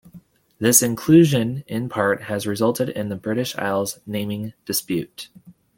This 0.57 0.81
inclusion, 0.81 1.63
in 1.67 1.87
part, 1.87 2.23
has 2.23 2.47
resulted 2.47 2.89
in 2.89 3.09
the 3.09 3.15
British 3.15 3.55
Isles 3.55 3.99
naming 4.07 4.53
dispute. 4.65 5.29